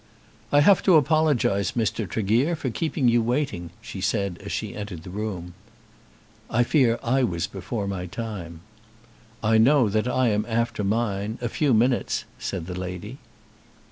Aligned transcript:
"I 0.51 0.61
have 0.61 0.81
to 0.85 0.95
apologise, 0.95 1.73
Mr. 1.73 2.09
Tregear, 2.09 2.55
for 2.55 2.71
keeping 2.71 3.07
you 3.07 3.21
waiting," 3.21 3.69
she 3.83 4.01
said 4.01 4.41
as 4.43 4.51
she 4.51 4.73
entered 4.75 5.03
the 5.03 5.11
room. 5.11 5.53
"I 6.49 6.63
fear 6.63 6.97
I 7.03 7.21
was 7.21 7.45
before 7.45 7.85
my 7.87 8.07
time." 8.07 8.61
"I 9.43 9.59
know 9.59 9.89
that 9.89 10.07
I 10.07 10.29
am 10.29 10.43
after 10.49 10.83
mine, 10.83 11.37
a 11.39 11.49
few 11.49 11.71
minutes," 11.75 12.23
said 12.39 12.65
the 12.65 12.73
lady. 12.73 13.19